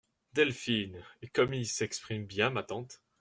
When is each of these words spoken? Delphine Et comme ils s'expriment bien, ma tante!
Delphine 0.33 1.03
Et 1.21 1.27
comme 1.27 1.53
ils 1.53 1.67
s'expriment 1.67 2.25
bien, 2.25 2.49
ma 2.49 2.63
tante! 2.63 3.03